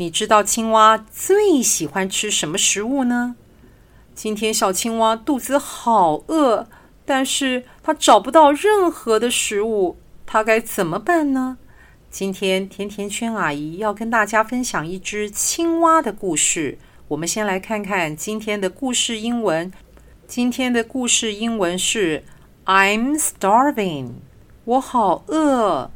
[0.00, 3.34] 你知道青蛙最喜欢吃什么食物呢？
[4.14, 6.68] 今天小青蛙肚子好饿，
[7.04, 11.58] 但是它找不到任何的食物，它该怎么办呢？
[12.08, 16.78] 今天甜甜圈阿姨要跟大家分享一只青蛙的故事。
[17.08, 19.72] 我们先来看看今天的故事英文。
[20.28, 22.22] 今天的故事英文是
[22.66, 24.10] "I'm starving"，
[24.64, 25.90] 我好饿。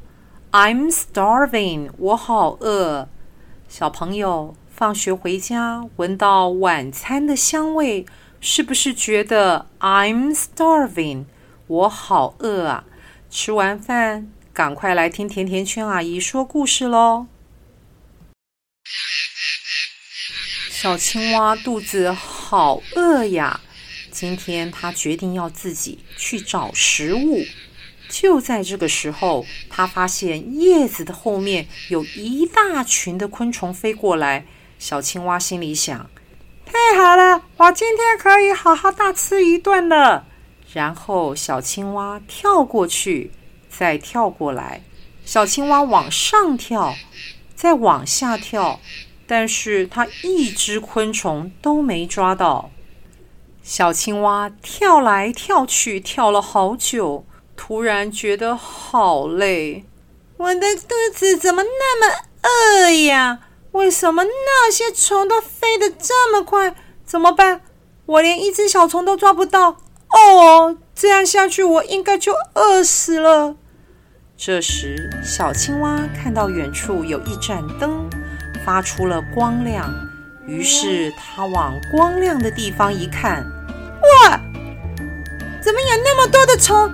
[0.50, 3.08] "I'm starving"，我好饿。
[3.72, 4.54] 小朋友。
[4.68, 8.04] 放学回家，闻到晚餐的香味，
[8.38, 11.24] 是不是觉得 I'm starving？
[11.66, 12.84] 我好饿啊！
[13.30, 17.28] 吃完饭，赶快来听甜甜圈阿姨说故事喽。
[20.68, 23.62] 小青蛙肚子好饿呀！
[24.10, 27.42] 今天它决定要自己去找食物。
[28.12, 34.44] 就在这个时候，它发现叶子的后面有一大群的昆虫飞过来。
[34.78, 36.10] 小青蛙心里想
[36.66, 40.26] ：“太好了，我今天可以好好大吃一顿了。”
[40.74, 43.30] 然后小青蛙跳过去，
[43.70, 44.82] 再跳过来。
[45.24, 46.94] 小青蛙往上跳，
[47.54, 48.78] 再往下跳，
[49.26, 52.70] 但是它一只昆虫都没抓到。
[53.62, 57.24] 小青蛙跳来跳去，跳了好久，
[57.64, 59.84] 突然觉得好累。
[60.36, 63.38] 我的肚子怎么那么饿呀？
[63.70, 66.74] 为什么那些虫都飞得这么快？
[67.06, 67.60] 怎么办？
[68.04, 69.76] 我连一只小虫都抓不到。
[70.10, 73.54] 哦，这样下去我应该就饿死了。
[74.36, 78.10] 这时，小青蛙看到远处有一盏灯，
[78.66, 79.88] 发出了光亮。
[80.48, 83.44] 于是，它往光亮的地方一看，
[84.02, 84.40] 哇！
[85.62, 86.92] 怎么有那么多的虫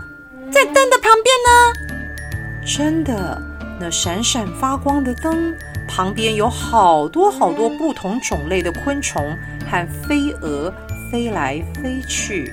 [0.50, 2.64] 在灯的旁边呢？
[2.64, 3.40] 真的，
[3.78, 5.54] 那闪闪发光的灯。
[5.86, 9.34] 旁边有好多好多不同种类的昆虫
[9.70, 10.72] 和飞蛾
[11.10, 12.52] 飞来飞去。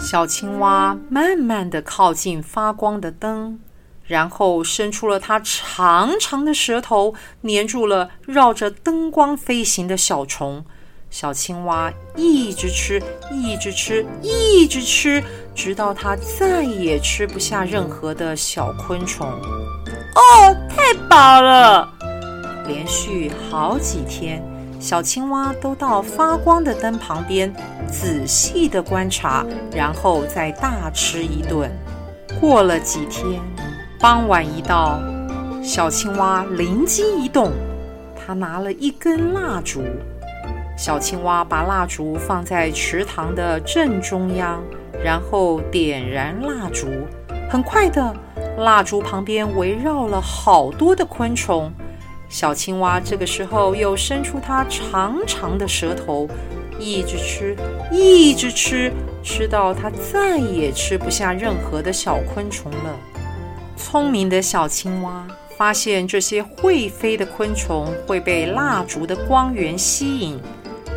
[0.00, 3.60] 小青蛙慢慢地靠近发光的灯，
[4.06, 10.64] 然后伸出了它长长的舌头，黏住了绕着灯光飞行的小虫。
[11.14, 15.22] 小青蛙一直吃，一直吃，一直吃，
[15.54, 19.24] 直到它再也吃不下任何的小昆虫。
[19.24, 21.88] 哦，太饱了！
[22.66, 24.42] 连续好几天，
[24.80, 27.54] 小青蛙都到发光的灯旁边
[27.88, 31.70] 仔细地观察，然后再大吃一顿。
[32.40, 33.40] 过了几天，
[34.00, 35.00] 傍晚一到，
[35.62, 37.52] 小青蛙灵机一动，
[38.16, 39.84] 它拿了一根蜡烛。
[40.84, 44.62] 小青蛙把蜡烛放在池塘的正中央，
[45.02, 46.88] 然后点燃蜡烛。
[47.48, 48.14] 很快的，
[48.58, 51.72] 蜡烛旁边围绕了好多的昆虫。
[52.28, 56.28] 小青蛙这个时候又伸出它长长的舌头，
[56.78, 57.56] 一直吃，
[57.90, 62.94] 一直吃，吃到它再也吃不下任何的小昆虫了。
[63.74, 70.38] 聪明的小青蛙发现这些会飞的昆虫会被蜡烛的光源吸引，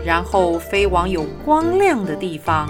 [0.07, 2.65] 然后飞往有光亮的地方。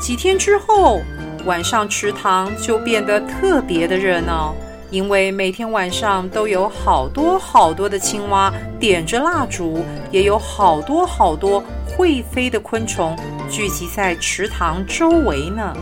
[0.00, 1.02] 几天之后，
[1.44, 4.54] 晚上池塘就变得特别的热闹。
[4.90, 13.14] 因为每天晚上都有好多好多的青蛙点着蜡烛，也有好多好多会飞的昆虫
[13.50, 15.76] 聚集在池塘周围呢。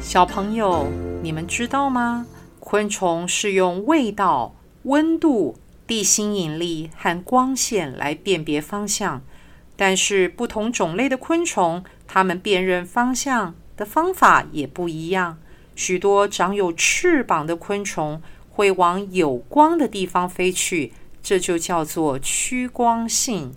[0.00, 0.88] 小朋友，
[1.22, 2.26] 你们知道吗？
[2.58, 4.54] 昆虫是用味道、
[4.84, 5.56] 温度、
[5.86, 9.20] 地心引力和光线来辨别方向，
[9.76, 15.38] 但是不同种类的昆虫，它们辨认方向的方法也不一样。
[15.74, 20.92] 许多长有翅膀的昆虫会往有光的地方飞去，
[21.22, 23.52] 这就叫做趋光性。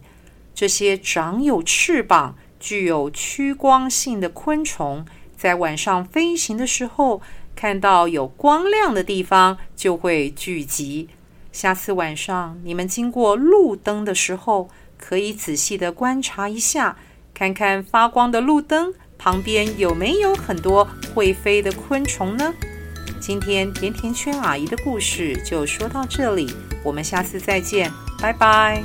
[0.54, 5.06] 这些长有翅膀、具有趋光性的昆虫，
[5.38, 7.22] 在晚上飞行的时候，
[7.56, 11.08] 看到有光亮的地方就会聚集。
[11.54, 14.70] 下次晚上你们经过路灯的时候，
[15.00, 16.98] 可以仔细的观察一下，
[17.34, 18.94] 看看发光的路灯。
[19.18, 22.54] 旁边有没有很多会飞的昆虫呢？
[23.20, 26.50] 今天甜甜圈阿姨的故事就说到这里，
[26.84, 27.92] 我们下次再见，
[28.22, 28.82] 拜拜。